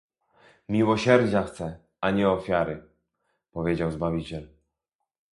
[0.69, 2.83] "Miłosierdzia chcę, a nie ofiary",
[3.51, 4.47] powiedział Zbawiciel